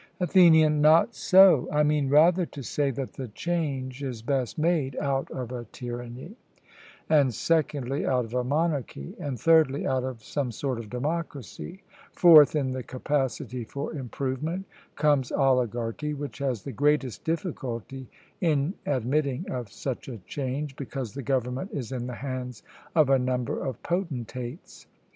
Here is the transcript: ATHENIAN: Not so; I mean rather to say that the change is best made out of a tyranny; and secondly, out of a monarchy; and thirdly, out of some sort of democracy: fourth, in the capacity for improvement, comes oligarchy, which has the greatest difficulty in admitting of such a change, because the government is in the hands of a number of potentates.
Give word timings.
ATHENIAN: 0.19 0.81
Not 0.81 1.13
so; 1.13 1.67
I 1.71 1.83
mean 1.83 2.09
rather 2.09 2.43
to 2.47 2.63
say 2.63 2.89
that 2.89 3.13
the 3.13 3.27
change 3.27 4.01
is 4.01 4.23
best 4.23 4.57
made 4.57 4.95
out 4.95 5.29
of 5.29 5.51
a 5.51 5.65
tyranny; 5.65 6.37
and 7.07 7.31
secondly, 7.31 8.03
out 8.03 8.25
of 8.25 8.33
a 8.33 8.43
monarchy; 8.43 9.13
and 9.19 9.39
thirdly, 9.39 9.85
out 9.85 10.03
of 10.03 10.23
some 10.23 10.51
sort 10.51 10.79
of 10.79 10.89
democracy: 10.89 11.83
fourth, 12.13 12.55
in 12.55 12.71
the 12.71 12.81
capacity 12.81 13.63
for 13.63 13.93
improvement, 13.93 14.65
comes 14.95 15.31
oligarchy, 15.31 16.15
which 16.15 16.39
has 16.39 16.63
the 16.63 16.71
greatest 16.71 17.23
difficulty 17.23 18.07
in 18.41 18.73
admitting 18.87 19.47
of 19.51 19.71
such 19.71 20.07
a 20.09 20.17
change, 20.25 20.75
because 20.77 21.13
the 21.13 21.21
government 21.21 21.69
is 21.71 21.91
in 21.91 22.07
the 22.07 22.15
hands 22.15 22.63
of 22.95 23.07
a 23.11 23.19
number 23.19 23.63
of 23.63 23.83
potentates. 23.83 24.87